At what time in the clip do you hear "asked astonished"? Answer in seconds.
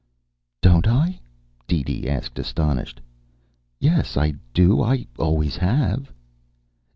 2.09-2.99